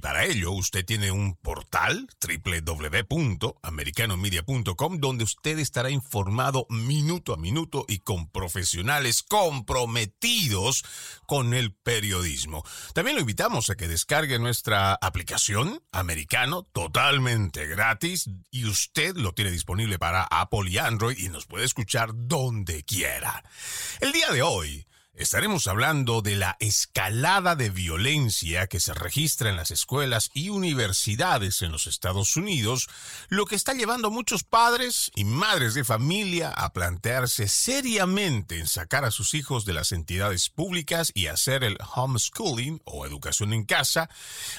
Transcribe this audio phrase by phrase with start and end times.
[0.00, 7.98] Para ello usted tiene un portal www.americanomedia.com donde usted estará informado minuto a minuto y
[7.98, 10.84] con profesionales comprometidos
[11.26, 12.64] con el periodismo.
[12.94, 19.50] También lo invitamos a que descargue nuestra aplicación americano totalmente gratis y usted lo tiene
[19.50, 23.42] disponible para Apple y Android y nos puede escuchar donde quiera.
[24.00, 29.56] El día de hoy Estaremos hablando de la escalada de violencia que se registra en
[29.56, 32.86] las escuelas y universidades en los Estados Unidos,
[33.30, 38.66] lo que está llevando a muchos padres y madres de familia a plantearse seriamente en
[38.66, 43.64] sacar a sus hijos de las entidades públicas y hacer el homeschooling o educación en
[43.64, 44.10] casa,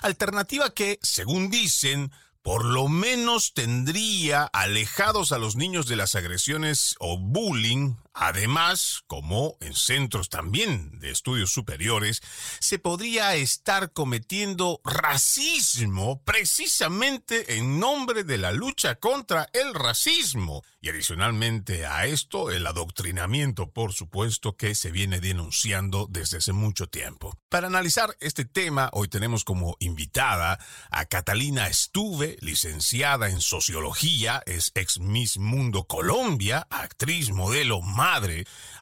[0.02, 2.11] alternativa que, según dicen,
[2.42, 9.58] por lo menos tendría alejados a los niños de las agresiones o bullying Además, como
[9.62, 12.23] en centros también de estudios superiores,
[12.60, 20.64] se podría estar cometiendo racismo precisamente en nombre de la lucha contra el racismo.
[20.82, 26.88] Y adicionalmente a esto, el adoctrinamiento, por supuesto, que se viene denunciando desde hace mucho
[26.88, 27.38] tiempo.
[27.50, 30.58] Para analizar este tema, hoy tenemos como invitada
[30.90, 37.82] a Catalina Estuve, licenciada en Sociología, es ex Miss Mundo Colombia, actriz, modelo,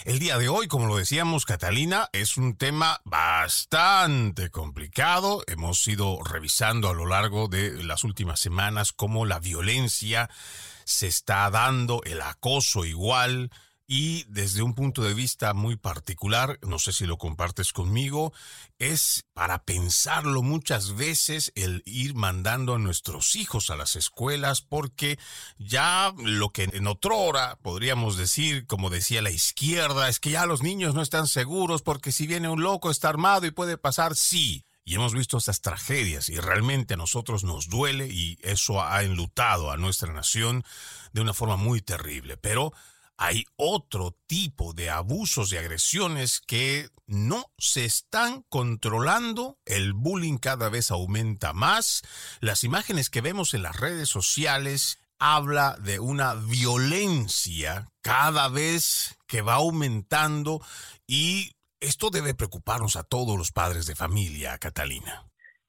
[0.04, 5.44] El día de hoy, como lo decíamos, Catalina, es un tema bastante complicado.
[5.46, 10.28] Hemos ido revisando a lo largo de las últimas semanas cómo la violencia
[10.84, 13.50] se está dando, el acoso igual,
[13.90, 18.34] y desde un punto de vista muy particular, no sé si lo compartes conmigo,
[18.78, 25.18] es para pensarlo muchas veces el ir mandando a nuestros hijos a las escuelas porque
[25.56, 30.44] ya lo que en otra hora podríamos decir, como decía la izquierda, es que ya
[30.44, 34.14] los niños no están seguros porque si viene un loco está armado y puede pasar,
[34.14, 34.66] sí.
[34.84, 39.70] Y hemos visto estas tragedias y realmente a nosotros nos duele y eso ha enlutado
[39.70, 40.62] a nuestra nación
[41.12, 42.36] de una forma muy terrible.
[42.36, 42.72] Pero
[43.18, 50.68] hay otro tipo de abusos y agresiones que no se están controlando, el bullying cada
[50.68, 52.02] vez aumenta más,
[52.40, 59.42] las imágenes que vemos en las redes sociales habla de una violencia cada vez que
[59.42, 60.60] va aumentando
[61.06, 61.50] y
[61.80, 65.24] esto debe preocuparnos a todos los padres de familia, Catalina.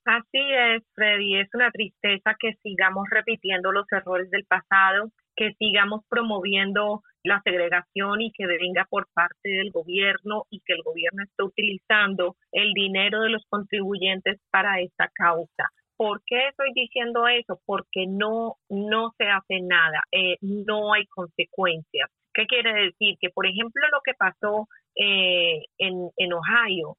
[0.06, 6.04] Así es, Freddy, es una tristeza que sigamos repitiendo los errores del pasado, que sigamos
[6.10, 11.44] promoviendo la segregación y que venga por parte del gobierno y que el gobierno esté
[11.44, 15.69] utilizando el dinero de los contribuyentes para esta causa.
[15.97, 17.59] ¿Por qué estoy diciendo eso?
[17.66, 22.09] Porque no, no se hace nada, eh, no hay consecuencias.
[22.34, 23.18] ¿Qué quiere decir?
[23.19, 26.95] Que, por ejemplo, lo que pasó eh, en, en Ohio,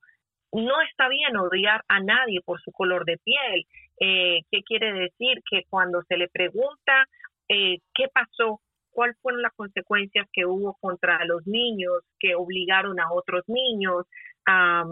[0.52, 3.64] no está bien odiar a nadie por su color de piel.
[4.00, 5.40] Eh, ¿Qué quiere decir?
[5.50, 7.06] Que cuando se le pregunta
[7.48, 8.60] qué pasó
[8.92, 14.06] cuáles fueron las consecuencias que hubo contra los niños que obligaron a otros niños
[14.46, 14.84] a,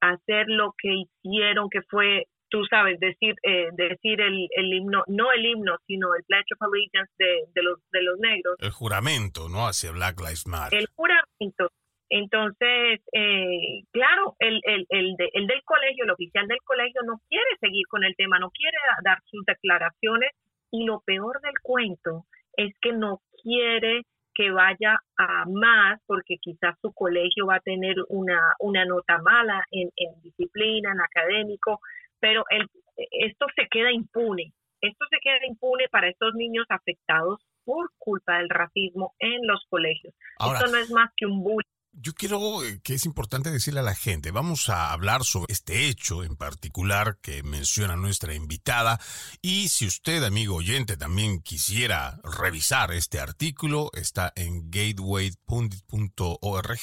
[0.00, 5.32] hacer lo que hicieron, que fue, tú sabes, decir eh, decir el, el, himno, no
[5.32, 8.56] el himno, sino el Pledge of Allegiance de, de, los, de los negros.
[8.60, 9.66] El juramento, ¿no?
[9.66, 10.78] Hacia Black Lives Matter.
[10.78, 11.70] El juramento.
[12.10, 17.56] Entonces, eh, claro, el, el, el, el del colegio, el oficial del colegio no quiere
[17.60, 20.30] seguir con el tema, no quiere dar sus declaraciones
[20.70, 22.26] y lo peor del cuento
[22.56, 24.02] es que no quiere
[24.34, 29.64] que vaya a más porque quizás su colegio va a tener una, una nota mala
[29.70, 31.78] en, en disciplina, en académico,
[32.18, 32.66] pero el,
[32.96, 34.52] esto se queda impune.
[34.80, 40.14] Esto se queda impune para estos niños afectados por culpa del racismo en los colegios.
[40.40, 43.84] esto no es más que un bullying yo quiero eh, que es importante decirle a
[43.84, 49.00] la gente, vamos a hablar sobre este hecho en particular que menciona nuestra invitada
[49.42, 56.80] y si usted, amigo oyente, también quisiera revisar este artículo, está en gatewaypundit.org,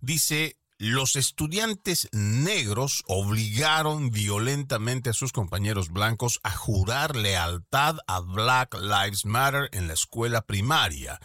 [0.00, 8.74] dice los estudiantes negros obligaron violentamente a sus compañeros blancos a jurar lealtad a Black
[8.74, 11.20] Lives Matter en la escuela primaria.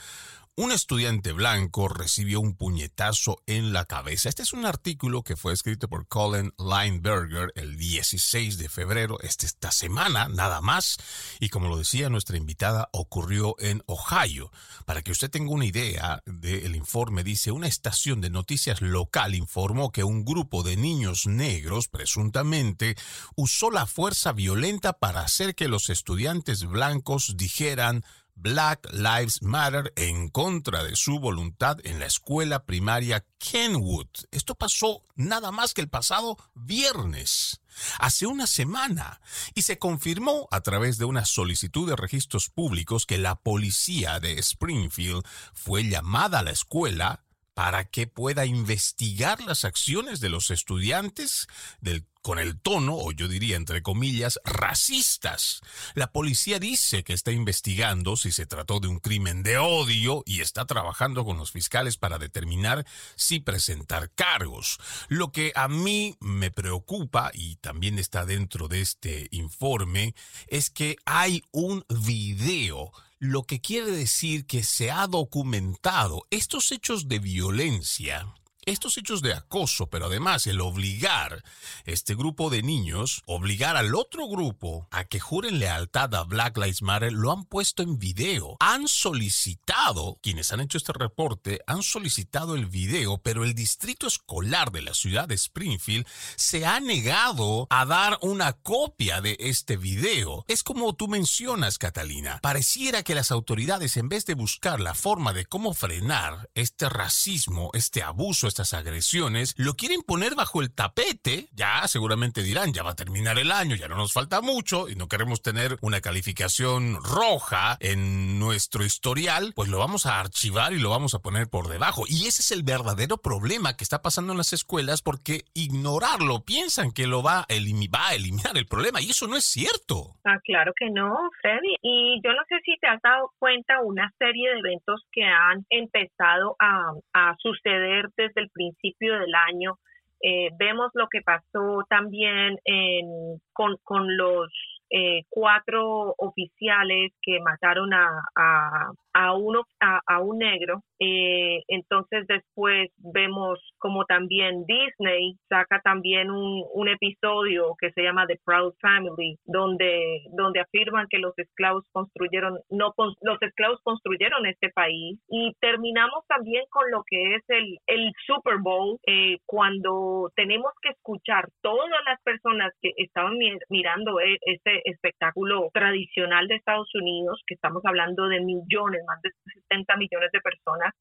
[0.60, 4.28] Un estudiante blanco recibió un puñetazo en la cabeza.
[4.28, 9.46] Este es un artículo que fue escrito por Colin Lineberger el 16 de febrero, este,
[9.46, 10.98] esta semana, nada más.
[11.40, 14.52] Y como lo decía nuestra invitada, ocurrió en Ohio.
[14.88, 19.92] Para que usted tenga una idea del informe, dice, una estación de noticias local informó
[19.92, 22.96] que un grupo de niños negros, presuntamente,
[23.36, 28.04] usó la fuerza violenta para hacer que los estudiantes blancos dijeran
[28.40, 34.08] Black Lives Matter en contra de su voluntad en la escuela primaria Kenwood.
[34.30, 37.62] Esto pasó nada más que el pasado viernes,
[37.98, 39.22] hace una semana,
[39.56, 44.34] y se confirmó a través de una solicitud de registros públicos que la policía de
[44.38, 45.24] Springfield
[45.54, 47.26] fue llamada a la escuela
[47.56, 51.48] para que pueda investigar las acciones de los estudiantes
[51.82, 55.62] del con el tono, o yo diría entre comillas, racistas.
[55.94, 60.42] La policía dice que está investigando si se trató de un crimen de odio y
[60.42, 62.86] está trabajando con los fiscales para determinar
[63.16, 64.78] si presentar cargos.
[65.08, 70.14] Lo que a mí me preocupa, y también está dentro de este informe,
[70.48, 77.08] es que hay un video lo que quiere decir que se ha documentado estos hechos
[77.08, 78.28] de violencia
[78.68, 81.44] estos hechos de acoso, pero además el obligar
[81.86, 86.82] este grupo de niños, obligar al otro grupo a que juren lealtad a Black Lives
[86.82, 88.58] Matter, lo han puesto en video.
[88.60, 94.72] Han solicitado, quienes han hecho este reporte, han solicitado el video, pero el distrito escolar
[94.72, 96.06] de la ciudad de Springfield
[96.36, 100.44] se ha negado a dar una copia de este video.
[100.50, 102.40] Es como tú mencionas, Catalina.
[102.42, 107.70] Pareciera que las autoridades, en vez de buscar la forma de cómo frenar este racismo,
[107.74, 112.92] este abuso, estas agresiones, lo quieren poner bajo el tapete, ya seguramente dirán, ya va
[112.92, 116.98] a terminar el año, ya no nos falta mucho y no queremos tener una calificación
[117.04, 121.68] roja en nuestro historial, pues lo vamos a archivar y lo vamos a poner por
[121.68, 122.06] debajo.
[122.08, 126.92] Y ese es el verdadero problema que está pasando en las escuelas porque ignorarlo, piensan
[126.92, 127.48] que lo va a,
[127.94, 130.16] va a eliminar el problema y eso no es cierto.
[130.26, 131.76] Ah, claro que no, Freddy.
[131.84, 135.64] Y yo no sé si te has dado cuenta una serie de eventos que han
[135.70, 139.80] empezado a, a suceder desde el principio del año.
[140.22, 144.52] Eh, vemos lo que pasó también en, con, con los
[144.90, 152.90] eh, cuatro oficiales que mataron a, a, a, uno, a, un negro eh, entonces después
[152.98, 159.38] vemos como también Disney saca también un, un, episodio que se llama The Proud Family,
[159.46, 165.20] donde, donde afirman que los esclavos construyeron, no los esclavos construyeron este país.
[165.30, 170.90] Y terminamos también con lo que es el, el Super Bowl, eh, cuando tenemos que
[170.90, 173.38] escuchar todas las personas que estaban
[173.70, 179.32] mirando e, este espectáculo tradicional de Estados Unidos, que estamos hablando de millones, más de
[179.70, 180.94] 70 millones de personas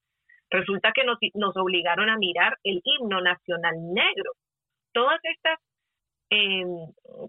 [0.50, 4.32] Resulta que nos, nos obligaron a mirar el himno nacional negro.
[4.92, 5.58] Todas estas,
[6.30, 6.68] em,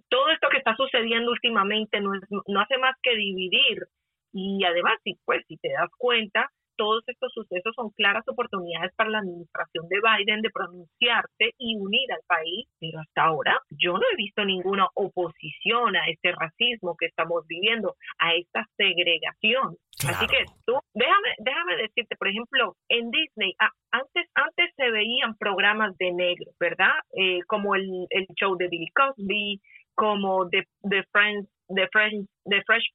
[0.10, 2.12] todo esto que está sucediendo últimamente no,
[2.48, 3.88] no hace más que dividir
[4.34, 9.10] y además, si, pues, si te das cuenta, todos estos sucesos son claras oportunidades para
[9.10, 14.04] la administración de Biden de pronunciarse y unir al país, pero hasta ahora yo no
[14.14, 19.76] he visto ninguna oposición a este racismo que estamos viviendo, a esta segregación.
[20.08, 23.56] Así que tú, déjame, déjame decirte, por ejemplo, en Disney,
[23.92, 26.94] antes, antes se veían programas de negros, ¿verdad?
[27.14, 29.60] Eh, como el, el show de Billy Cosby,
[29.96, 32.86] como The, The Friends, The, Friends, The Fresh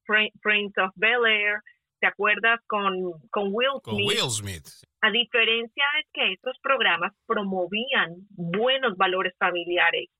[0.40, 1.60] Prince of Bel Air,
[2.02, 2.60] ¿te acuerdas?
[2.66, 4.08] Con, con Will Smith.
[4.08, 4.66] Will Smith.
[5.02, 10.10] A diferencia de que estos programas promovían buenos valores familiares,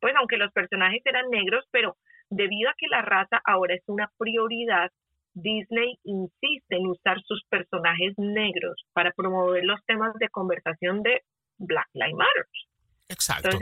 [0.00, 1.96] pues aunque los personajes eran negros, pero
[2.30, 4.92] debido a que la raza ahora es una prioridad,
[5.34, 11.22] Disney insiste en usar sus personajes negros para promover los temas de conversación de
[11.58, 12.46] Black Lives Matter.
[13.08, 13.58] Exacto.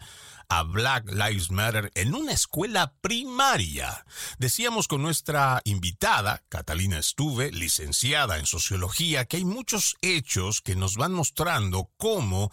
[0.48, 4.04] a Black Lives Matter en una escuela primaria.
[4.38, 10.96] Decíamos con nuestra invitada, Catalina Estuve, licenciada en sociología, que hay muchos hechos que nos
[10.96, 12.50] van mostrando cómo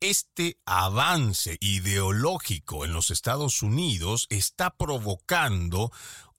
[0.00, 5.92] este avance ideológico en los Estados Unidos está provocando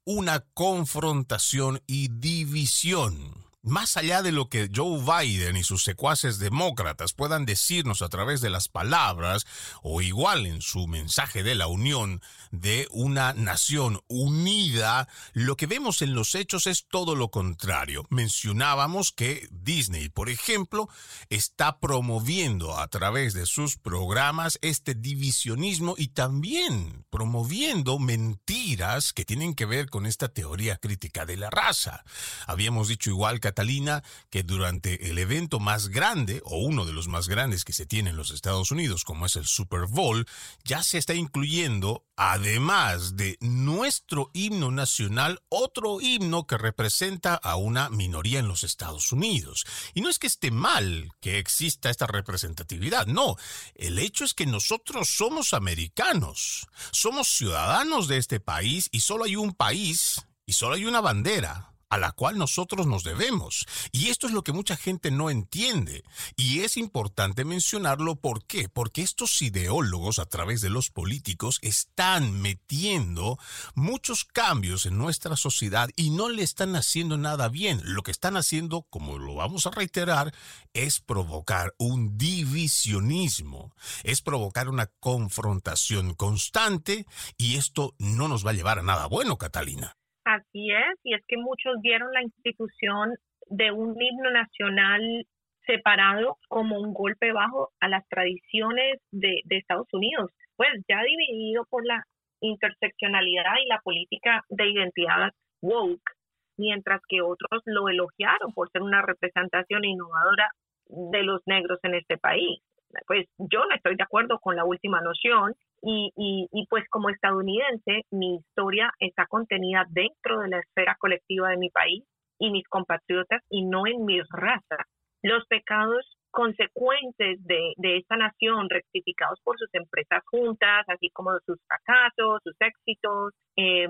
[0.04, 7.14] una confrontación y división más allá de lo que Joe Biden y sus secuaces demócratas
[7.14, 9.46] puedan decirnos a través de las palabras,
[9.82, 16.02] o igual en su mensaje de la unión de una nación unida, lo que vemos
[16.02, 18.06] en los hechos es todo lo contrario.
[18.10, 20.88] Mencionábamos que Disney, por ejemplo,
[21.30, 29.56] está promoviendo a través de sus programas este divisionismo y también promoviendo mentiras que tienen
[29.56, 32.04] que ver con esta teoría crítica de la raza.
[32.46, 37.08] Habíamos dicho igual que Catalina que durante el evento más grande o uno de los
[37.08, 40.28] más grandes que se tiene en los Estados Unidos, como es el Super Bowl,
[40.66, 47.90] ya se está incluyendo, además de nuestro himno nacional, otro himno que representa a una
[47.90, 49.64] minoría en los Estados Unidos.
[49.94, 53.38] Y no es que esté mal que exista esta representatividad, no,
[53.76, 59.38] el hecho es que nosotros somos americanos, somos ciudadanos de este país y solo hay
[59.38, 63.66] un país y solo hay una bandera a la cual nosotros nos debemos.
[63.92, 66.04] Y esto es lo que mucha gente no entiende.
[66.36, 68.70] Y es importante mencionarlo, ¿por qué?
[68.70, 73.38] Porque estos ideólogos a través de los políticos están metiendo
[73.74, 77.82] muchos cambios en nuestra sociedad y no le están haciendo nada bien.
[77.84, 80.34] Lo que están haciendo, como lo vamos a reiterar,
[80.74, 83.74] es provocar un divisionismo,
[84.04, 87.06] es provocar una confrontación constante
[87.38, 89.96] y esto no nos va a llevar a nada bueno, Catalina.
[90.26, 93.14] Así es, y es que muchos vieron la institución
[93.48, 95.28] de un himno nacional
[95.68, 101.86] separado como un golpe bajo a las tradiciones de, Estados Unidos, pues ya dividido por
[101.86, 102.04] la
[102.42, 106.12] interseccionalidad y la política de identidad woke,
[106.58, 110.50] mientras que otros lo elogiaron por ser una representación innovadora
[110.88, 112.60] de los negros en este país.
[113.06, 115.54] Pues yo no estoy de acuerdo con la última noción
[115.86, 121.70] y, pues como estadounidense, mi historia está contenida dentro de la esfera colectiva de mi
[121.70, 122.04] país
[122.40, 124.78] y mis compatriotas y no en mi raza.
[125.22, 132.42] Los pecados consecuentes de, esta nación, rectificados por sus empresas juntas, así como sus fracasos,
[132.44, 133.88] sus éxitos, eh,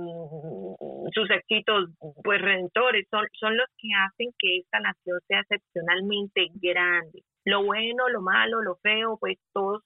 [1.12, 1.90] sus éxitos
[2.24, 7.24] pues redentores, son, son los que hacen que esta nación sea excepcionalmente grande.
[7.46, 9.82] Lo bueno, lo malo, lo feo, pues todos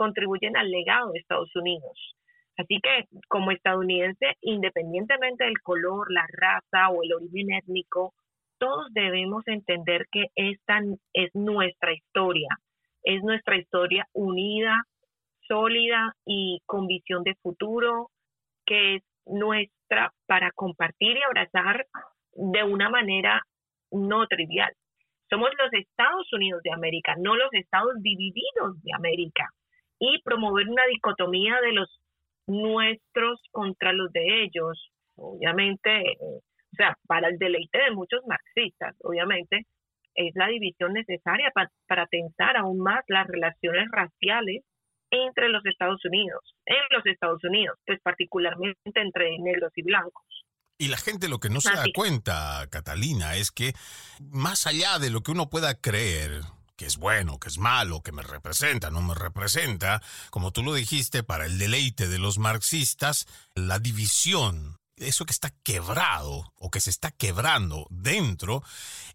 [0.00, 2.16] contribuyen al legado de Estados Unidos.
[2.56, 8.14] Así que como estadounidense, independientemente del color, la raza o el origen étnico,
[8.58, 10.80] todos debemos entender que esta
[11.12, 12.48] es nuestra historia,
[13.02, 14.84] es nuestra historia unida,
[15.46, 18.08] sólida y con visión de futuro,
[18.64, 21.86] que es nuestra para compartir y abrazar
[22.32, 23.42] de una manera
[23.90, 24.72] no trivial.
[25.28, 29.50] Somos los Estados Unidos de América, no los Estados divididos de América.
[30.00, 32.00] Y promover una dicotomía de los
[32.46, 36.42] nuestros contra los de ellos, obviamente, o
[36.76, 39.66] sea, para el deleite de muchos marxistas, obviamente,
[40.14, 41.52] es la división necesaria
[41.86, 44.64] para tensar aún más las relaciones raciales
[45.10, 50.24] entre los Estados Unidos, en los Estados Unidos, pues particularmente entre negros y blancos.
[50.78, 53.74] Y la gente lo que no se da cuenta, Catalina, es que
[54.18, 56.40] más allá de lo que uno pueda creer,
[56.80, 60.72] que es bueno, que es malo, que me representa, no me representa, como tú lo
[60.72, 66.80] dijiste, para el deleite de los marxistas, la división, eso que está quebrado o que
[66.80, 68.62] se está quebrando dentro,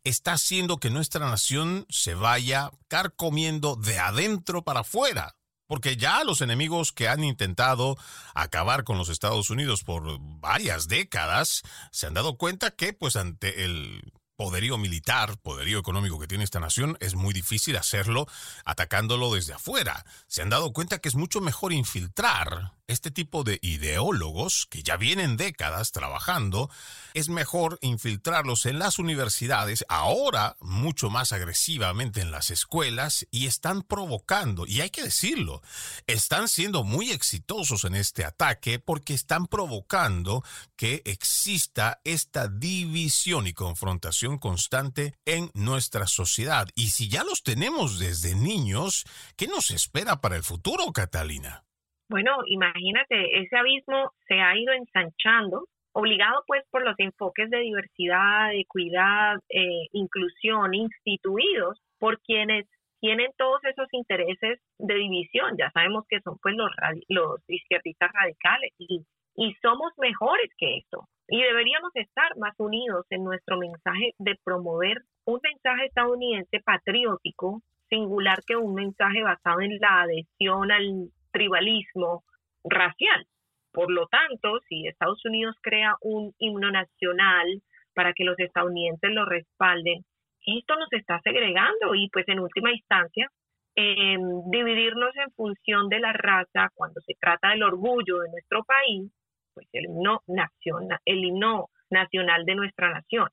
[0.04, 5.36] está haciendo que nuestra nación se vaya carcomiendo de adentro para afuera.
[5.66, 7.98] Porque ya los enemigos que han intentado
[8.36, 13.66] acabar con los Estados Unidos por varias décadas se han dado cuenta que, pues, ante
[13.66, 18.28] el poderío militar, poderío económico que tiene esta nación, es muy difícil hacerlo
[18.66, 20.06] atacándolo desde afuera.
[20.28, 24.98] Se han dado cuenta que es mucho mejor infiltrar este tipo de ideólogos que ya
[24.98, 26.70] vienen décadas trabajando,
[27.14, 33.82] es mejor infiltrarlos en las universidades, ahora mucho más agresivamente en las escuelas, y están
[33.82, 35.62] provocando, y hay que decirlo,
[36.08, 40.44] están siendo muy exitosos en este ataque porque están provocando
[40.76, 46.68] que exista esta división y confrontación constante en nuestra sociedad.
[46.76, 51.66] Y si ya los tenemos desde niños, ¿qué nos espera para el futuro, Catalina?
[52.08, 58.54] Bueno, imagínate, ese abismo se ha ido ensanchando, obligado pues por los enfoques de diversidad,
[58.54, 62.68] equidad, eh, inclusión instituidos por quienes
[63.00, 65.56] tienen todos esos intereses de división.
[65.58, 66.70] Ya sabemos que son pues los,
[67.08, 69.04] los izquierdistas radicales y,
[69.36, 71.08] y somos mejores que esto.
[71.28, 78.40] Y deberíamos estar más unidos en nuestro mensaje de promover un mensaje estadounidense patriótico, singular
[78.46, 82.24] que un mensaje basado en la adhesión al tribalismo
[82.64, 83.26] racial.
[83.74, 87.62] Por lo tanto, si Estados Unidos crea un himno nacional
[87.94, 90.06] para que los estadounidenses lo respalden,
[90.46, 93.30] esto nos está segregando y pues en última instancia
[93.76, 94.18] eh,
[94.50, 99.12] dividirnos en función de la raza cuando se trata del orgullo de nuestro país,
[99.54, 103.28] pues el himno nacional, el himno nacional de nuestra nación.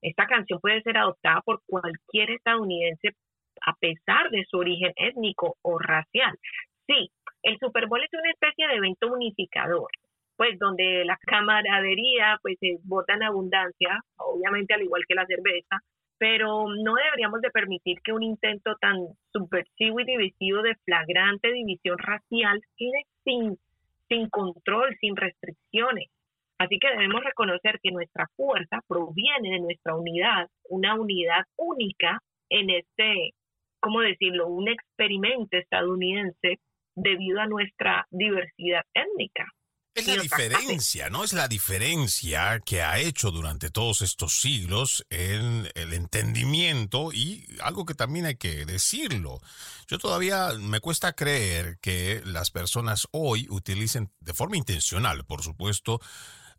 [0.00, 3.16] Esta canción puede ser adoptada por cualquier estadounidense
[3.66, 6.38] a pesar de su origen étnico o racial.
[6.86, 7.10] Sí,
[7.42, 9.88] el Super Bowl es una especie de evento unificador,
[10.36, 15.80] pues donde la camaradería pues se bota en abundancia, obviamente al igual que la cerveza,
[16.18, 18.96] pero no deberíamos de permitir que un intento tan
[19.32, 23.56] subversivo y divisivo de flagrante división racial quede sin,
[24.08, 26.08] sin control, sin restricciones.
[26.58, 32.20] Así que debemos reconocer que nuestra fuerza proviene de nuestra unidad, una unidad única
[32.50, 33.30] en este,
[33.78, 36.58] ¿cómo decirlo?, un experimento estadounidense
[37.02, 39.46] debido a nuestra diversidad étnica.
[39.94, 41.24] Es la diferencia, ¿no?
[41.24, 47.84] Es la diferencia que ha hecho durante todos estos siglos en el entendimiento y algo
[47.84, 49.40] que también hay que decirlo.
[49.88, 56.00] Yo todavía me cuesta creer que las personas hoy utilicen de forma intencional, por supuesto,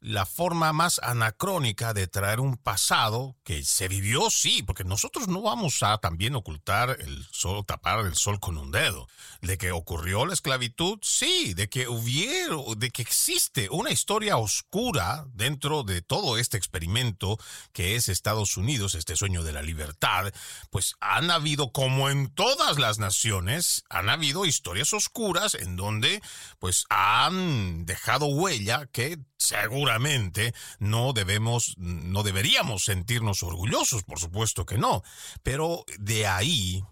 [0.02, 5.42] la forma más anacrónica de traer un pasado que se vivió, sí, porque nosotros no
[5.42, 9.08] vamos a también ocultar el sol, tapar el sol con un dedo.
[9.42, 15.26] De que ocurrió la esclavitud, sí, de que hubiera, de que existe una historia oscura
[15.34, 17.38] dentro de todo este experimento
[17.74, 20.34] que es Estados Unidos, este sueño de la libertad,
[20.70, 26.22] pues han habido, como en todas las naciones, han habido historias oscuras en donde
[26.60, 34.78] pues han dejado huella que seguramente no debemos, no deberíamos sentirnos orgullosos, por supuesto que
[34.78, 35.02] no,
[35.42, 36.84] pero de ahí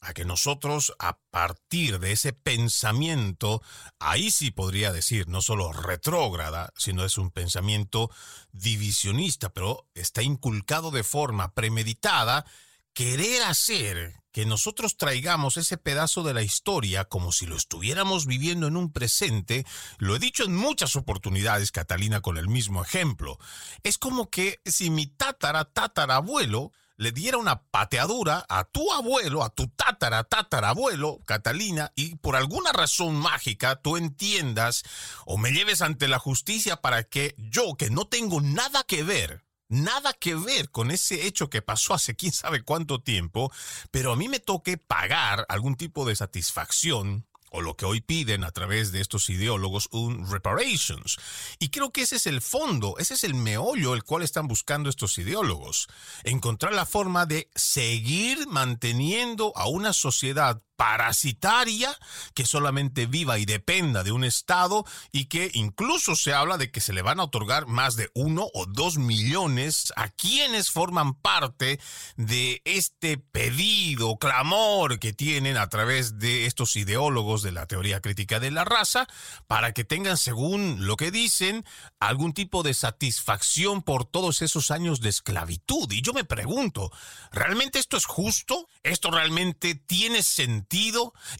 [0.00, 3.60] a que nosotros a partir de ese pensamiento,
[3.98, 8.10] ahí sí podría decir, no solo retrógrada, sino es un pensamiento
[8.52, 12.46] divisionista, pero está inculcado de forma premeditada,
[12.92, 18.66] querer hacer que nosotros traigamos ese pedazo de la historia como si lo estuviéramos viviendo
[18.66, 19.64] en un presente,
[19.96, 23.38] lo he dicho en muchas oportunidades, Catalina, con el mismo ejemplo.
[23.82, 29.48] Es como que si mi tatara tatarabuelo le diera una pateadura a tu abuelo, a
[29.48, 34.82] tu tatara tatarabuelo, Catalina, y por alguna razón mágica tú entiendas
[35.24, 39.45] o me lleves ante la justicia para que yo, que no tengo nada que ver,
[39.68, 43.52] nada que ver con ese hecho que pasó hace quién sabe cuánto tiempo,
[43.90, 48.44] pero a mí me toque pagar algún tipo de satisfacción o lo que hoy piden
[48.44, 51.16] a través de estos ideólogos, un reparations.
[51.58, 54.90] Y creo que ese es el fondo, ese es el meollo el cual están buscando
[54.90, 55.88] estos ideólogos.
[56.24, 61.96] Encontrar la forma de seguir manteniendo a una sociedad parasitaria
[62.34, 66.80] que solamente viva y dependa de un Estado y que incluso se habla de que
[66.80, 71.80] se le van a otorgar más de uno o dos millones a quienes forman parte
[72.16, 78.40] de este pedido, clamor que tienen a través de estos ideólogos de la teoría crítica
[78.40, 79.06] de la raza
[79.46, 81.64] para que tengan, según lo que dicen,
[82.00, 85.90] algún tipo de satisfacción por todos esos años de esclavitud.
[85.90, 86.90] Y yo me pregunto,
[87.32, 88.68] ¿realmente esto es justo?
[88.82, 90.65] ¿Esto realmente tiene sentido?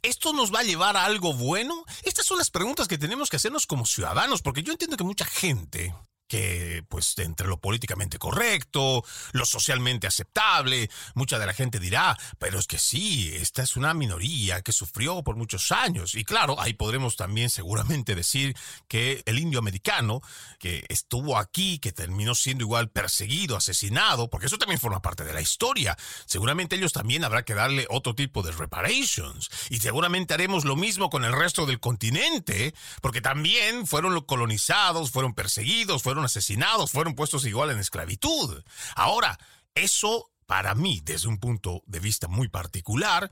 [0.02, 1.84] ¿Esto nos va a llevar a algo bueno?
[2.02, 5.24] Estas son las preguntas que tenemos que hacernos como ciudadanos, porque yo entiendo que mucha
[5.24, 5.94] gente
[6.28, 12.58] que pues entre lo políticamente correcto, lo socialmente aceptable, mucha de la gente dirá, pero
[12.58, 16.14] es que sí, esta es una minoría que sufrió por muchos años.
[16.14, 18.56] Y claro, ahí podremos también seguramente decir
[18.88, 20.20] que el indio americano,
[20.58, 25.32] que estuvo aquí, que terminó siendo igual perseguido, asesinado, porque eso también forma parte de
[25.32, 29.48] la historia, seguramente ellos también habrá que darle otro tipo de reparations.
[29.70, 35.34] Y seguramente haremos lo mismo con el resto del continente, porque también fueron colonizados, fueron
[35.34, 38.62] perseguidos, fueron asesinados, fueron puestos igual en esclavitud.
[38.94, 39.38] Ahora,
[39.74, 43.30] eso para mí, desde un punto de vista muy particular,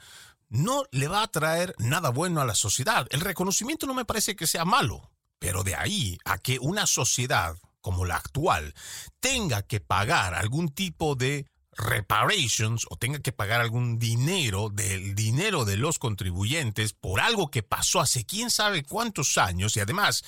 [0.50, 3.06] no le va a traer nada bueno a la sociedad.
[3.08, 7.56] El reconocimiento no me parece que sea malo, pero de ahí a que una sociedad
[7.80, 8.74] como la actual
[9.18, 15.64] tenga que pagar algún tipo de reparations o tenga que pagar algún dinero del dinero
[15.64, 20.24] de los contribuyentes por algo que pasó hace quién sabe cuántos años y además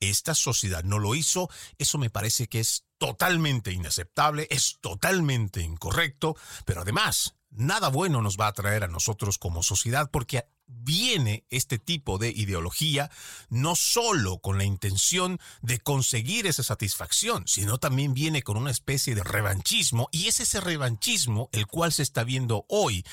[0.00, 6.36] esta sociedad no lo hizo, eso me parece que es totalmente inaceptable, es totalmente incorrecto,
[6.64, 11.78] pero además nada bueno nos va a traer a nosotros como sociedad porque viene este
[11.78, 13.10] tipo de ideología
[13.48, 19.14] no solo con la intención de conseguir esa satisfacción, sino también viene con una especie
[19.14, 23.04] de revanchismo y es ese revanchismo el cual se está viendo hoy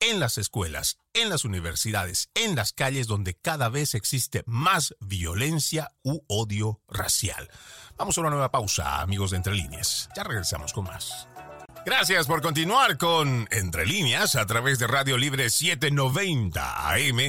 [0.00, 5.92] en las escuelas, en las universidades, en las calles donde cada vez existe más violencia
[6.02, 7.48] u odio racial.
[7.96, 10.08] Vamos a una nueva pausa, amigos de Entre Líneas.
[10.16, 11.28] Ya regresamos con más.
[11.86, 17.20] Gracias por continuar con Entre Líneas a través de Radio Libre 790 AM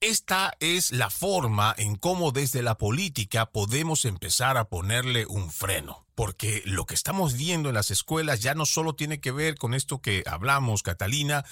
[0.00, 6.06] esta es la forma en cómo desde la política podemos empezar a ponerle un freno.
[6.14, 9.74] Porque lo que estamos viendo en las escuelas ya no solo tiene que ver con
[9.74, 11.44] esto que hablamos, Catalina,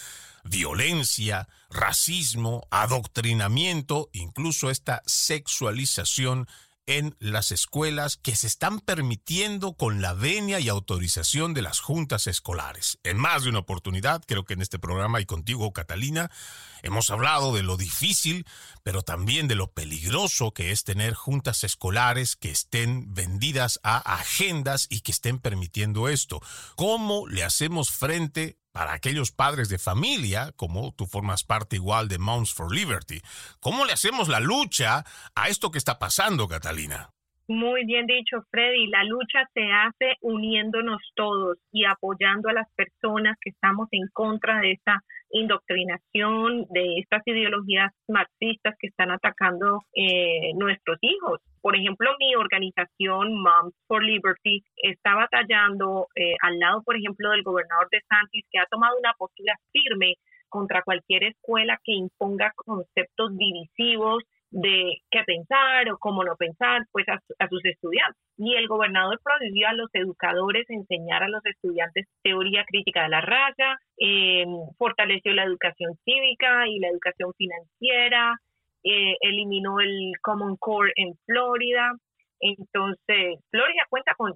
[0.49, 6.47] violencia, racismo, adoctrinamiento, incluso esta sexualización
[6.87, 12.29] en las escuelas que se están permitiendo con la venia y autorización de las juntas
[12.29, 12.99] escolares.
[13.03, 16.31] En más de una oportunidad, creo que en este programa y contigo, Catalina,
[16.83, 18.47] hemos hablado de lo difícil,
[18.85, 24.87] pero también de lo peligroso que es tener juntas escolares que estén vendidas a agendas
[24.89, 26.41] y que estén permitiendo esto.
[26.77, 32.19] ¿Cómo le hacemos frente para aquellos padres de familia, como tú formas parte igual de
[32.19, 33.23] Mounts for Liberty.
[33.59, 37.15] ¿Cómo le hacemos la lucha a esto que está pasando, Catalina?
[37.49, 38.89] Muy bien dicho, Freddy.
[38.89, 44.61] La lucha se hace uniéndonos todos y apoyando a las personas que estamos en contra
[44.61, 51.41] de esta indoctrinación, de estas ideologías marxistas que están atacando eh, nuestros hijos.
[51.61, 57.45] Por ejemplo, mi organización Moms for Liberty está batallando eh, al lado, por ejemplo, del
[57.45, 60.15] gobernador de Santis, que ha tomado una postura firme
[60.49, 64.25] contra cualquier escuela que imponga conceptos divisivos
[64.57, 68.17] de qué pensar o cómo no pensar pues a, sus estudiantes.
[68.39, 73.21] Y el gobernador prohibió a los educadores enseñar a los estudiantes teoría crítica de la
[73.21, 78.41] raza, em, fortaleció la educación cívica y la educación financiera,
[78.83, 81.93] eh, eliminó el Common Core en Florida.
[82.41, 84.35] Entonces, Florida cuenta con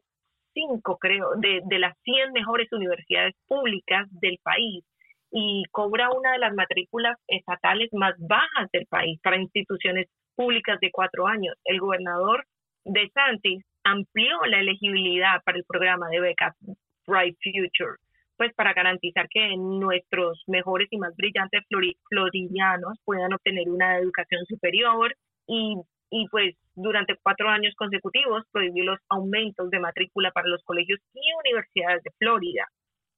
[0.52, 4.85] cinco, creo, de, de las 100 mejores universidades públicas del país
[5.31, 10.90] y cobra una de las matrículas estatales más bajas del país para instituciones públicas de
[10.90, 11.55] cuatro años.
[11.64, 12.45] El gobernador
[12.85, 16.57] de Santis amplió la elegibilidad para el programa de becas
[17.07, 17.97] Bright Future,
[18.37, 21.62] pues para garantizar que nuestros mejores y más brillantes
[22.09, 25.14] floridianos puedan obtener una educación superior
[25.47, 25.77] y,
[26.11, 31.21] y pues durante cuatro años consecutivos prohibió los aumentos de matrícula para los colegios y
[31.45, 32.66] universidades de Florida.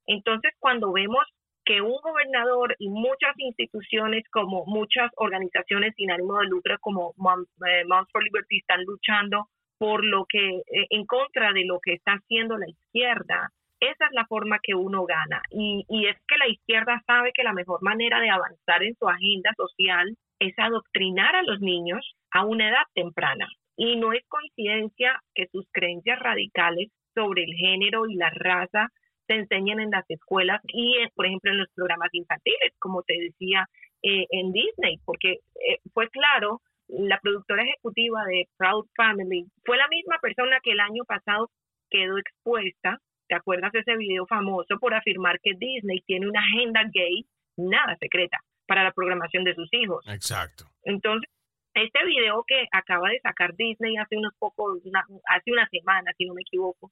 [0.07, 1.25] Entonces, cuando vemos
[1.65, 7.49] que un gobernador y muchas instituciones como muchas organizaciones sin ánimo de lucro como Moms
[7.67, 9.49] eh, for Liberty están luchando
[9.79, 13.51] por lo que eh, en contra de lo que está haciendo la izquierda.
[13.81, 15.43] Esa es la forma que uno gana.
[15.51, 19.09] Y, y es que la izquierda sabe que la mejor manera de avanzar en su
[19.09, 23.49] agenda social es adoctrinar a los niños a una edad temprana.
[23.77, 28.89] Y no es coincidencia que sus creencias radicales sobre el género y la raza
[29.33, 33.15] se enseñan en las escuelas y, eh, por ejemplo, en los programas infantiles, como te
[33.19, 33.67] decía,
[34.03, 39.89] eh, en Disney, porque eh, fue claro, la productora ejecutiva de Proud Family fue la
[39.89, 41.51] misma persona que el año pasado
[41.89, 46.83] quedó expuesta, ¿te acuerdas de ese video famoso por afirmar que Disney tiene una agenda
[46.93, 47.25] gay
[47.57, 50.05] nada secreta para la programación de sus hijos?
[50.09, 50.65] Exacto.
[50.85, 51.31] Entonces,
[51.75, 54.83] este video que acaba de sacar Disney hace unos pocos,
[55.27, 56.91] hace una semana, si no me equivoco,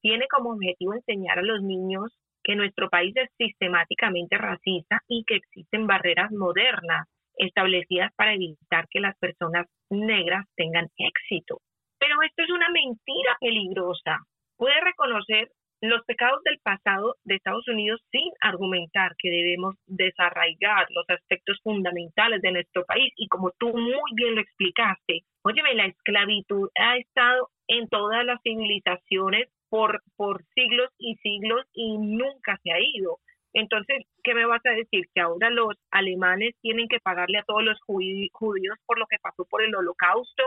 [0.00, 5.36] tiene como objetivo enseñar a los niños que nuestro país es sistemáticamente racista y que
[5.36, 11.58] existen barreras modernas establecidas para evitar que las personas negras tengan éxito.
[11.98, 14.18] Pero esto es una mentira peligrosa.
[14.56, 15.48] Puede reconocer
[15.82, 22.42] los pecados del pasado de Estados Unidos sin argumentar que debemos desarraigar los aspectos fundamentales
[22.42, 23.12] de nuestro país.
[23.16, 28.40] Y como tú muy bien lo explicaste, óyeme, la esclavitud ha estado en todas las
[28.42, 33.18] civilizaciones por, por siglos y siglos y nunca se ha ido.
[33.52, 35.06] Entonces, ¿qué me vas a decir?
[35.14, 39.44] ¿Que ahora los alemanes tienen que pagarle a todos los judíos por lo que pasó
[39.46, 40.42] por el holocausto?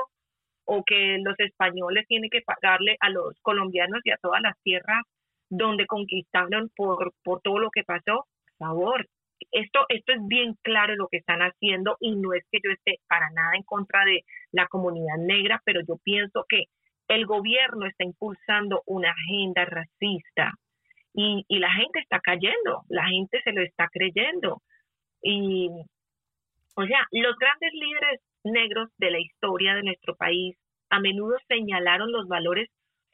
[0.65, 5.03] ¿O que los españoles tienen que pagarle a los colombianos y a todas las tierras
[5.49, 8.27] donde conquistaron por, por todo lo que pasó?
[8.57, 9.07] Por favor,
[9.51, 12.99] esto, esto es bien claro lo que están haciendo y no es que yo esté
[13.07, 16.65] para nada en contra de la comunidad negra, pero yo pienso que
[17.15, 20.53] el gobierno está impulsando una agenda racista
[21.13, 24.61] y, la gente está cayendo, la gente se lo está creyendo.
[25.21, 25.69] Y,
[26.75, 30.57] o sea, los grandes líderes negros de la historia de nuestro país
[30.89, 32.69] a menudo señalaron los valores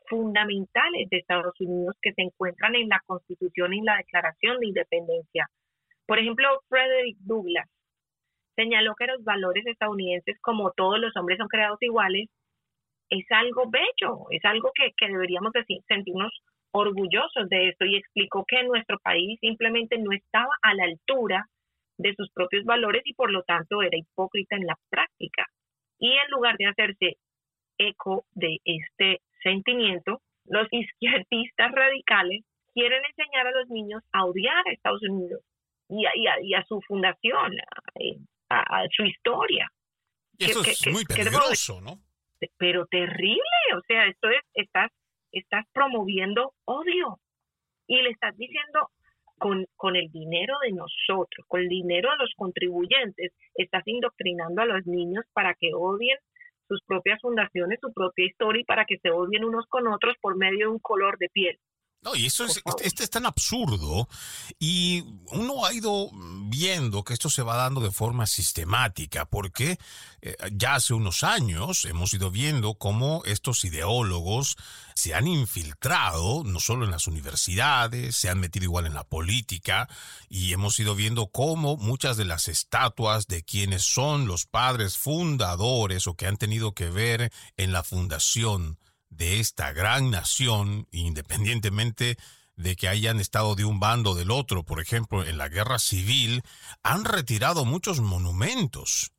[0.08, 4.68] fundamentales de Estados Unidos que se encuentran en la Constitución y en la Declaración de
[4.68, 5.48] Independencia.
[6.08, 7.70] Por ejemplo, Frederick Douglass
[8.56, 12.30] señaló que los valores estadounidenses, como todos los hombres son creados iguales,
[13.10, 16.32] es algo bello, es algo que, deberíamos decir, sentirnos
[16.72, 21.48] orgullosos de esto y explicó que nuestro país simplemente no estaba a la altura
[21.98, 25.48] de sus propios valores y por lo tanto era hipócrita en la práctica.
[25.98, 27.18] Y en lugar de hacerse
[27.78, 32.44] eco de este sentimiento, los izquierdistas radicales
[32.74, 35.42] quieren enseñar a los niños a odiar a Estados Unidos
[35.90, 36.06] y
[36.54, 37.58] a, su fundación,
[38.50, 39.68] a, su historia.
[40.38, 42.00] eso es muy peligroso, ¿no?
[42.58, 43.42] Pero terrible,
[43.78, 44.92] o sea, esto es, estás,
[45.32, 47.20] estás promoviendo odio
[47.88, 48.90] y le estás diciendo
[49.38, 54.66] con, con el dinero de nosotros, con el dinero de los contribuyentes, estás indoctrinando a
[54.66, 56.18] los niños para que odien
[56.68, 60.38] sus propias fundaciones, su propia historia y para que se odien unos con otros por
[60.38, 61.58] medio de un color de piel.
[62.02, 64.08] No, y eso es, este, este, es tan absurdo
[64.58, 66.10] y uno ha ido
[66.46, 69.78] viendo que esto se va dando de forma sistemática porque
[70.22, 74.56] eh, ya hace unos años hemos ido viendo cómo estos ideólogos
[74.96, 79.90] se han infiltrado no solo en las universidades, se han metido igual en la política
[80.30, 86.08] y hemos ido viendo cómo muchas de las estatuas de quienes son los padres fundadores
[86.08, 88.80] o que han tenido que ver en la fundación
[89.10, 92.18] de esta gran nación, independientemente
[92.56, 95.80] de que hayan estado de un bando o del otro, por ejemplo, en la guerra
[95.80, 96.44] civil,
[96.84, 99.12] han retirado muchos monumentos.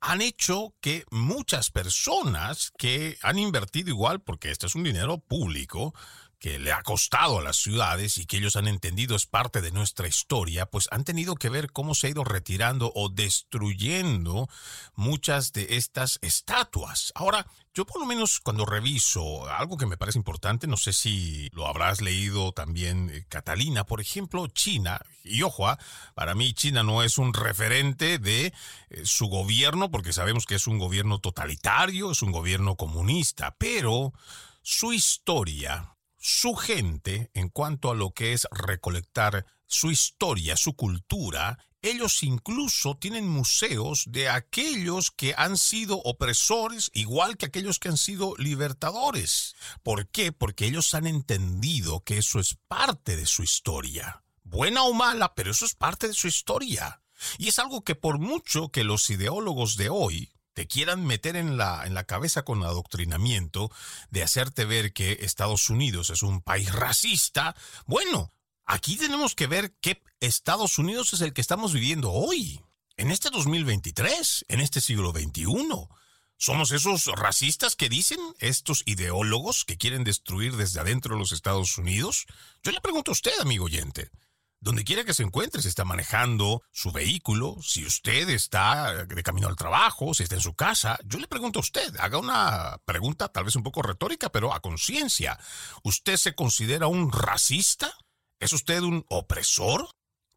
[0.00, 5.94] Han hecho que muchas personas que han invertido igual, porque este es un dinero público,
[6.38, 9.72] que le ha costado a las ciudades y que ellos han entendido es parte de
[9.72, 14.48] nuestra historia, pues han tenido que ver cómo se ha ido retirando o destruyendo
[14.94, 17.12] muchas de estas estatuas.
[17.16, 21.48] Ahora, yo por lo menos cuando reviso algo que me parece importante, no sé si
[21.52, 25.78] lo habrás leído también, eh, Catalina, por ejemplo, China, y ojo, ah,
[26.14, 28.52] para mí China no es un referente de
[28.90, 34.12] eh, su gobierno, porque sabemos que es un gobierno totalitario, es un gobierno comunista, pero
[34.62, 35.97] su historia
[36.28, 42.98] su gente en cuanto a lo que es recolectar su historia, su cultura, ellos incluso
[42.98, 49.56] tienen museos de aquellos que han sido opresores, igual que aquellos que han sido libertadores.
[49.82, 50.30] ¿Por qué?
[50.30, 54.22] Porque ellos han entendido que eso es parte de su historia.
[54.44, 57.00] Buena o mala, pero eso es parte de su historia.
[57.38, 61.56] Y es algo que por mucho que los ideólogos de hoy te quieran meter en
[61.56, 63.70] la, en la cabeza con adoctrinamiento
[64.10, 67.54] de hacerte ver que Estados Unidos es un país racista,
[67.86, 68.32] bueno,
[68.64, 72.60] aquí tenemos que ver qué Estados Unidos es el que estamos viviendo hoy,
[72.96, 75.46] en este 2023, en este siglo XXI.
[76.36, 82.26] ¿Somos esos racistas que dicen estos ideólogos que quieren destruir desde adentro los Estados Unidos?
[82.64, 84.10] Yo le pregunto a usted, amigo oyente,
[84.60, 89.48] donde quiera que se encuentre, si está manejando su vehículo, si usted está de camino
[89.48, 93.28] al trabajo, si está en su casa, yo le pregunto a usted, haga una pregunta
[93.28, 95.38] tal vez un poco retórica, pero a conciencia.
[95.84, 97.92] ¿Usted se considera un racista?
[98.40, 99.88] ¿Es usted un opresor?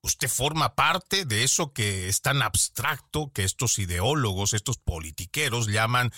[0.04, 6.12] ¿Usted forma parte de eso que es tan abstracto que estos ideólogos, estos politiqueros llaman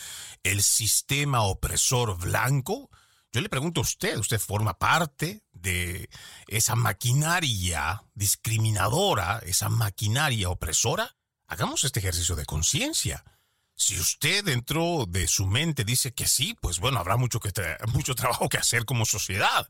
[0.43, 2.89] el sistema opresor blanco?
[3.33, 6.07] Yo le pregunto a usted, ¿usted forma parte de
[6.47, 11.17] esa maquinaria discriminadora, esa maquinaria opresora?
[11.47, 13.25] Hagamos este ejercicio de conciencia.
[13.75, 17.51] Si usted dentro de su mente dice que sí, pues bueno, habrá mucho, que
[17.87, 19.67] mucho trabajo que hacer como sociedad.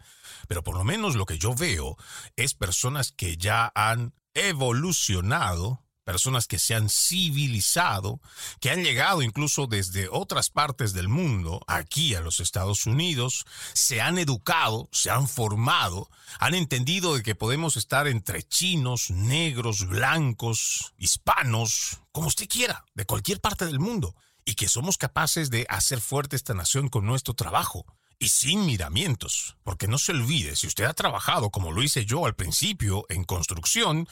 [0.50, 1.96] Pero por lo menos lo que yo veo
[2.36, 8.20] es personas que ya han evolucionado personas que se han civilizado,
[8.60, 14.02] que han llegado incluso desde otras partes del mundo aquí a los Estados Unidos, se
[14.02, 20.94] han educado, se han formado, han entendido de que podemos estar entre chinos, negros, blancos,
[20.98, 26.02] hispanos, como usted quiera, de cualquier parte del mundo, y que somos capaces de hacer
[26.02, 27.86] fuerte esta nación con nuestro trabajo
[28.24, 32.26] y sin miramientos, porque no se olvide, si usted ha trabajado como lo hice yo
[32.26, 34.08] al principio en construcción,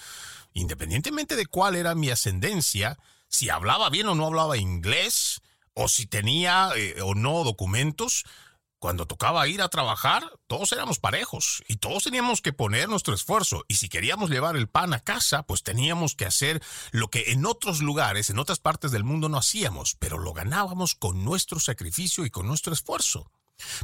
[0.54, 5.42] independientemente de cuál era mi ascendencia, si hablaba bien o no hablaba inglés,
[5.74, 8.26] o si tenía eh, o no documentos,
[8.82, 13.64] cuando tocaba ir a trabajar, todos éramos parejos y todos teníamos que poner nuestro esfuerzo.
[13.68, 17.46] Y si queríamos llevar el pan a casa, pues teníamos que hacer lo que en
[17.46, 22.26] otros lugares, en otras partes del mundo no hacíamos, pero lo ganábamos con nuestro sacrificio
[22.26, 23.32] y con nuestro esfuerzo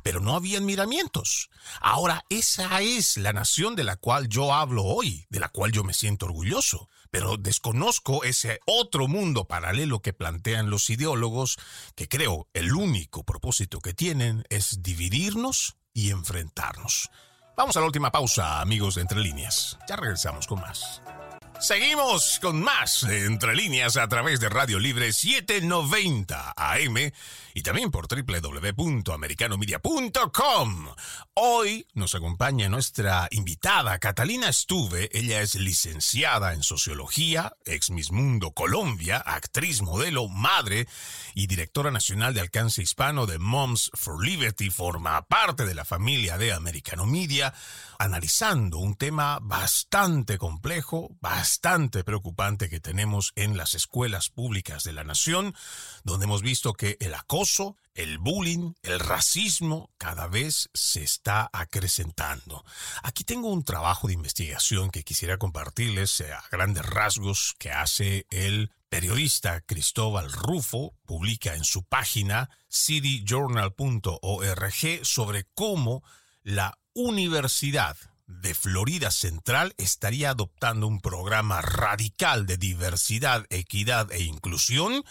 [0.01, 1.51] pero no habían miramientos.
[1.81, 5.83] Ahora esa es la nación de la cual yo hablo hoy, de la cual yo
[5.83, 11.57] me siento orgulloso, pero desconozco ese otro mundo paralelo que plantean los ideólogos,
[11.95, 17.09] que creo el único propósito que tienen es dividirnos y enfrentarnos.
[17.55, 19.79] Vamos a la última pausa, amigos de Entre Líneas.
[19.89, 21.01] Ya regresamos con más.
[21.59, 27.11] Seguimos con más Entre Líneas a través de Radio Libre 790 AM
[27.57, 30.89] y también por www.americanomedia.com.
[31.33, 35.09] Hoy nos acompaña nuestra invitada Catalina Estuve.
[35.11, 40.87] Ella es licenciada en Sociología, ex Miss Mundo Colombia, actriz, modelo, madre
[41.33, 44.69] y directora nacional de alcance hispano de Moms for Liberty.
[44.69, 47.55] Forma parte de la familia de Americano Media,
[47.97, 55.03] analizando un tema bastante complejo, bastante preocupante que tenemos en las escuelas públicas de la
[55.03, 55.55] nación,
[56.03, 57.46] donde hemos visto que el acoso
[57.93, 62.63] el bullying, el racismo cada vez se está acrecentando.
[63.03, 68.27] Aquí tengo un trabajo de investigación que quisiera compartirles eh, a grandes rasgos que hace
[68.29, 76.03] el periodista Cristóbal Rufo, publica en su página cityjournal.org sobre cómo
[76.43, 77.97] la Universidad
[78.27, 85.03] de Florida Central estaría adoptando un programa radical de diversidad, equidad e inclusión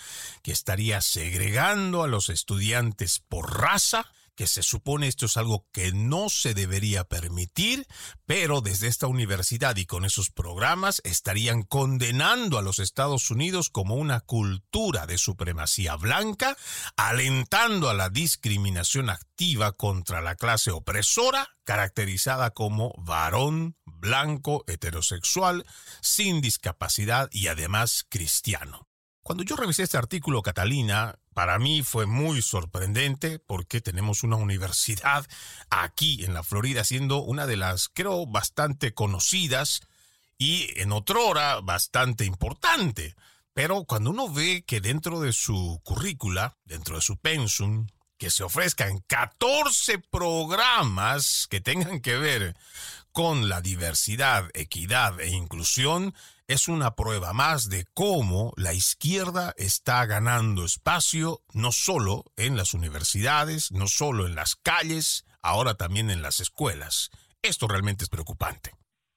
[0.43, 5.93] que estaría segregando a los estudiantes por raza, que se supone esto es algo que
[5.93, 7.87] no se debería permitir,
[8.27, 13.97] pero desde esta universidad y con esos programas estarían condenando a los Estados Unidos como
[13.97, 16.57] una cultura de supremacía blanca,
[16.97, 25.67] alentando a la discriminación activa contra la clase opresora, caracterizada como varón, blanco, heterosexual,
[26.03, 28.87] sin discapacidad y además cristiano.
[29.27, 35.27] Cuando yo revisé este artículo, Catalina, para mí fue muy sorprendente porque tenemos una universidad
[35.69, 39.81] aquí en la Florida siendo una de las, creo, bastante conocidas
[40.39, 43.17] y en otrora bastante importante.
[43.53, 48.45] Pero cuando uno ve que dentro de su currícula, dentro de su pensum, que se
[48.45, 52.57] ofrezcan 14 programas que tengan que ver
[53.11, 56.15] con la diversidad, equidad e inclusión,
[56.49, 62.73] es una prueba más de cómo la izquierda está ganando espacio no solo en las
[62.73, 67.11] universidades, no solo en las calles, ahora también en las escuelas.
[67.43, 68.71] Esto realmente es preocupante.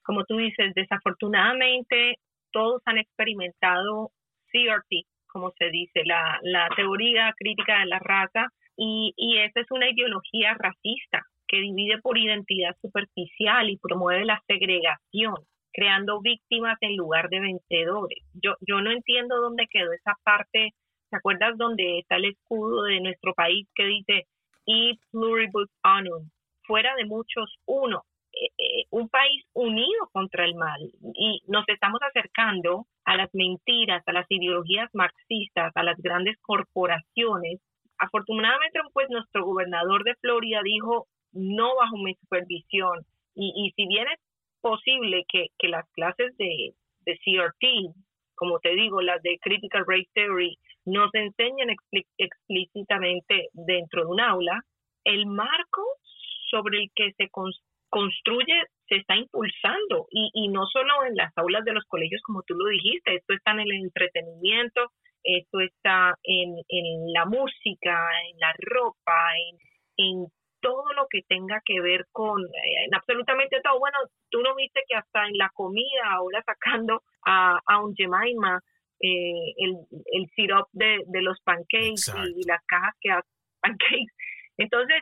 [0.04, 2.16] Como tú dices, desafortunadamente
[2.52, 4.10] todos han experimentado
[4.52, 6.40] CRT, como se dice, la,
[6.76, 12.18] teoría crítica de la raza, y, y esa es una ideología racista que divide por
[12.18, 15.36] identidad superficial y promueve la segregación
[15.74, 18.24] creando víctimas en lugar de vencedores.
[18.34, 20.74] Yo, yo no entiendo dónde quedó esa parte,
[21.10, 24.28] ¿te acuerdas donde está el escudo de nuestro país que dice
[24.68, 26.30] e pluribus unum,
[26.68, 30.80] fuera de muchos uno, eh, eh, un país unido contra el mal
[31.16, 37.60] y nos estamos acercando a las mentiras, a las ideologías marxistas, a las grandes corporaciones.
[37.98, 43.00] Afortunadamente, pues nuestro gobernador de Florida dijo no bajo mi supervisión
[43.34, 44.20] y, y si bien es
[44.62, 46.74] posible que, las clases de,
[47.06, 47.96] CRT,
[48.36, 51.76] como te digo, las de Critical Race Theory, nos enseñen
[52.18, 54.62] explícitamente dentro de un aula,
[55.04, 55.82] el marco
[56.50, 57.30] sobre el que se
[57.90, 60.08] construye se está impulsando.
[60.12, 63.34] Y, y no solo en las aulas de los colegios, como tú lo dijiste, esto
[63.34, 64.92] está en el entretenimiento,
[65.24, 66.56] esto está en,
[67.14, 69.32] la música, en la ropa,
[69.98, 70.28] en
[70.62, 73.80] todo lo que tenga que ver con eh, en absolutamente todo.
[73.80, 73.98] Bueno,
[74.30, 78.62] tú no viste que hasta en la comida, ahora sacando a, a un Jemima
[79.02, 79.78] eh, el,
[80.12, 83.32] el syrup de, de los pancakes y, las cajas que hacen
[83.62, 84.14] pancakes.
[84.58, 85.02] Entonces,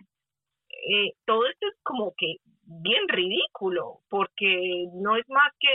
[0.70, 5.70] eh, todo esto es como que bien ridículo, porque no es más que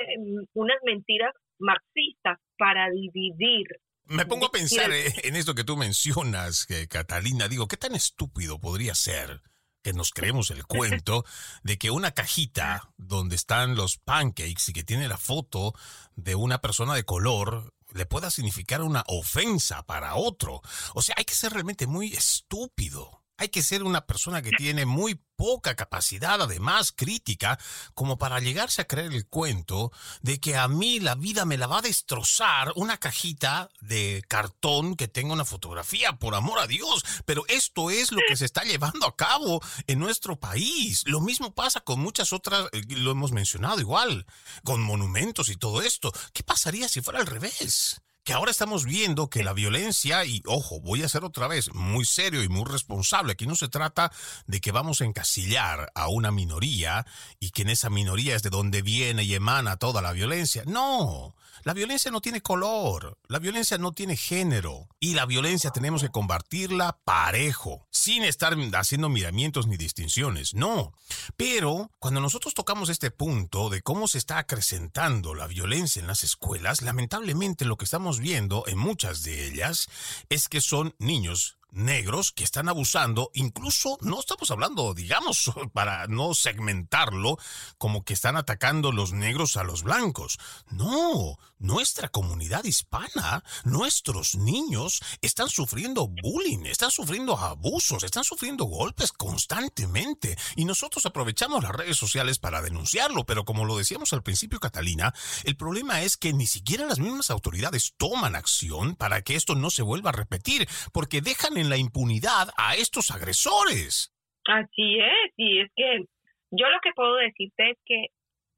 [0.54, 3.66] unas mentiras marxistas para dividir
[4.04, 8.94] me pongo a pensar en esto que tú mencionas, Catalina, digo, ¿qué tan estúpido podría
[8.94, 9.40] ser
[9.82, 11.24] que nos creemos el cuento
[11.62, 15.74] de que una cajita donde están los pancakes y que tiene la foto
[16.16, 20.62] de una persona de color le pueda significar una ofensa para otro.
[20.94, 24.86] O sea, hay que ser realmente muy estúpido hay que ser una persona que tiene
[24.86, 27.58] muy poca capacidad, además crítica,
[27.94, 31.66] como para llegarse a creer el cuento de que a mí la vida me la
[31.66, 37.04] va a destrozar una cajita de cartón que tenga una fotografía, por amor a Dios.
[37.24, 41.02] Pero esto es lo que se está llevando a cabo en nuestro país.
[41.06, 44.26] Lo mismo pasa con muchas otras, eh, lo hemos mencionado igual,
[44.62, 46.12] con monumentos y todo esto.
[46.32, 48.00] ¿Qué pasaría si fuera al revés?
[48.24, 52.04] Que ahora estamos viendo que la violencia, y ojo, voy a ser otra vez muy
[52.04, 54.12] serio y muy responsable, aquí no se trata
[54.46, 57.04] de que vamos a encasillar a una minoría
[57.40, 60.62] y que en esa minoría es de donde viene y emana toda la violencia.
[60.66, 66.02] No, la violencia no tiene color, la violencia no tiene género y la violencia tenemos
[66.02, 70.92] que combatirla parejo, sin estar haciendo miramientos ni distinciones, no.
[71.36, 76.24] Pero cuando nosotros tocamos este punto de cómo se está acrecentando la violencia en las
[76.24, 79.88] escuelas, lamentablemente lo que estamos viendo en muchas de ellas
[80.28, 86.34] es que son niños negros que están abusando, incluso no estamos hablando, digamos, para no
[86.34, 87.38] segmentarlo,
[87.78, 90.38] como que están atacando los negros a los blancos.
[90.70, 99.12] No, nuestra comunidad hispana, nuestros niños están sufriendo bullying, están sufriendo abusos, están sufriendo golpes
[99.12, 104.60] constantemente y nosotros aprovechamos las redes sociales para denunciarlo, pero como lo decíamos al principio,
[104.60, 105.14] Catalina,
[105.44, 109.70] el problema es que ni siquiera las mismas autoridades toman acción para que esto no
[109.70, 114.12] se vuelva a repetir, porque dejan en la impunidad a estos agresores.
[114.46, 116.04] Así es, y es que
[116.50, 118.06] yo lo que puedo decirte es que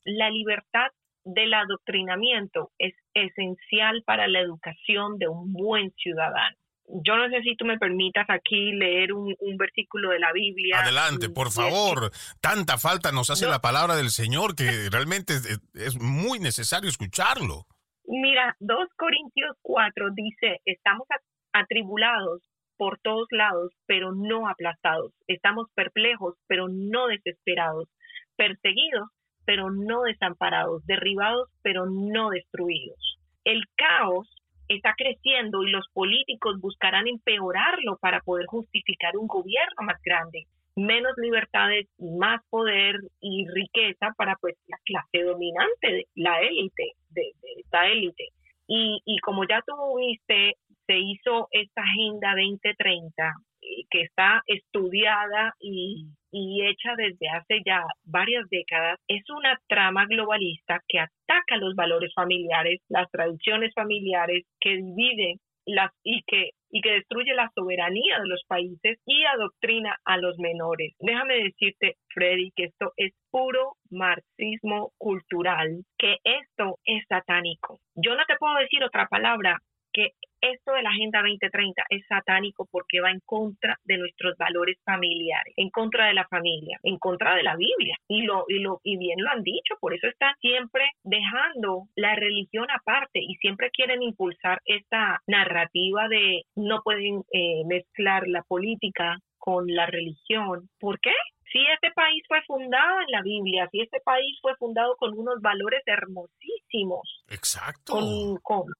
[0.04, 0.88] la libertad
[1.24, 6.56] del adoctrinamiento es esencial para la educación de un buen ciudadano.
[6.86, 10.80] yo no sé si tú me permitas aquí leer un, versículo de la Biblia.
[10.80, 12.10] Adelante, por favor.
[12.42, 15.34] Tanta falta nos hace la palabra del Señor que realmente
[15.74, 17.66] es, muy necesario escucharlo.
[18.06, 21.06] Mira, 2 Corintios 4 dice, estamos
[21.54, 22.42] atribulados
[22.76, 25.12] por todos lados, pero no aplastados.
[25.26, 27.88] Estamos perplejos, pero no desesperados.
[28.36, 29.08] Perseguidos,
[29.44, 30.84] pero no desamparados.
[30.86, 33.18] Derribados, pero no destruidos.
[33.44, 34.28] El caos
[34.68, 40.46] está creciendo y los políticos buscarán empeorarlo para poder justificar un gobierno más grande,
[40.76, 47.86] menos libertades, más poder y riqueza para pues la clase dominante, la élite, de, esta
[47.86, 48.28] élite.
[48.66, 50.54] Y, y como ya tú viste,
[50.86, 53.32] se hizo esta Agenda 2030
[53.62, 60.80] eh, que está estudiada y, hecha desde hace ya varias décadas, es una trama globalista
[60.88, 66.90] que ataca los valores familiares, las tradiciones familiares, que divide las y que y que
[66.90, 70.92] destruye la soberanía de los países y adoctrina a los menores.
[70.98, 77.78] Déjame decirte, Freddy, que esto es puro marxismo cultural, que esto es satánico.
[77.94, 79.60] Yo no te puedo decir otra palabra
[79.94, 80.10] que
[80.42, 85.54] esto de la Agenda 2030 es satánico porque va en contra de nuestros valores familiares,
[85.56, 87.96] en contra de la familia, en contra de la Biblia.
[88.08, 92.14] Y lo, y lo, y bien lo han dicho, por eso están siempre dejando la
[92.14, 99.18] religión aparte y siempre quieren impulsar esta narrativa de no pueden eh, mezclar la política
[99.38, 100.68] con la religión.
[100.78, 101.12] ¿Por qué?
[101.54, 105.40] Si este país fue fundado en la Biblia, si este país fue fundado con unos
[105.40, 107.22] valores hermosísimos.
[107.30, 107.94] Exacto.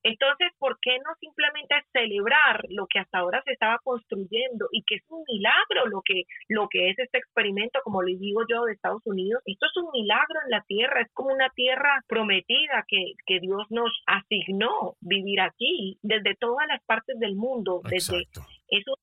[0.03, 4.97] entonces, ¿por qué no simplemente celebrar lo que hasta ahora se estaba construyendo y que
[4.97, 8.73] es un milagro lo que, lo que es este experimento, como le digo yo, de
[8.73, 9.41] Estados Unidos?
[9.47, 13.63] Esto es un milagro en la tierra, es como una tierra prometida que, que Dios
[13.71, 18.27] nos asignó vivir aquí desde todas las partes del mundo, desde
[18.67, 18.99] eso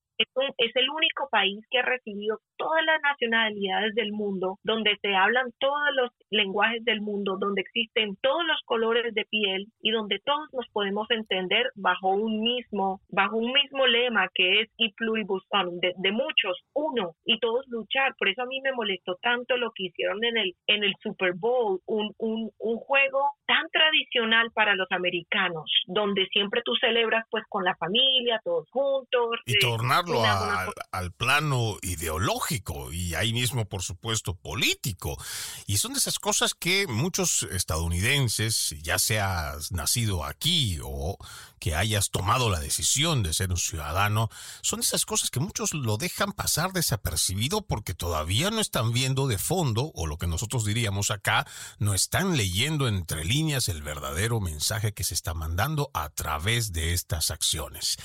[0.57, 5.51] es, el único país que ha recibido todas las nacionalidades del mundo, donde se hablan
[5.59, 10.47] todos los lenguajes del mundo, donde existen todos los colores de piel y donde todos
[10.53, 15.43] nos podemos entender bajo un mismo, bajo un mismo lema que es y pluribus
[15.81, 18.15] de, de muchos, uno, y todos luchar.
[18.17, 21.33] Por eso a mí me molestó tanto lo que hicieron en el, en el Super
[21.35, 27.43] Bowl, un, un, un juego tan tradicional para los americanos, donde siempre tú celebras pues
[27.49, 29.39] con la familia, todos juntos.
[29.45, 29.57] Y
[30.13, 35.17] al plano ideológico y ahí mismo, por supuesto, político.
[35.67, 41.17] Y son de esas cosas que muchos estadounidenses, ya seas nacido aquí o
[41.59, 44.29] que hayas tomado la decisión de ser un ciudadano,
[44.61, 49.37] son esas cosas que muchos lo dejan pasar desapercibido porque todavía no están viendo de
[49.37, 51.45] fondo, o lo que nosotros diríamos acá,
[51.77, 56.93] no están leyendo entre líneas el verdadero mensaje que se está mandando a través de
[56.93, 57.97] estas acciones.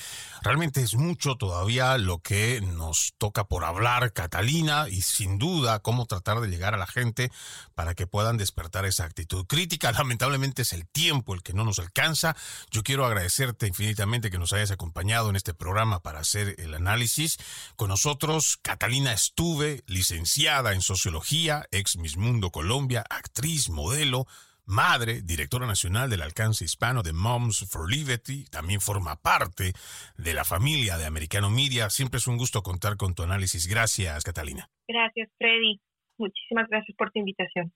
[0.42, 6.06] Realmente es mucho todavía lo que nos toca por hablar, Catalina, y sin duda cómo
[6.06, 7.30] tratar de llegar a la gente
[7.74, 9.92] para que puedan despertar esa actitud crítica.
[9.96, 12.36] Lamentablemente es el tiempo el que no nos alcanza.
[12.70, 17.38] Yo quiero agradecer infinitamente que nos hayas acompañado en este programa para hacer el análisis.
[17.76, 24.26] Con nosotros, Catalina Estuve, licenciada en Sociología, ex Miss Mundo Colombia, actriz, modelo,
[24.66, 29.72] madre, directora nacional del alcance hispano de Moms for Liberty, también forma parte
[30.16, 31.88] de la familia de Americano Media.
[31.90, 33.66] Siempre es un gusto contar con tu análisis.
[33.66, 34.68] Gracias, Catalina.
[34.86, 35.80] Gracias, Freddy.
[36.18, 37.72] Muchísimas gracias por tu invitación.